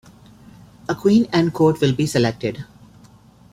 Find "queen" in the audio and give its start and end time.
0.97-1.27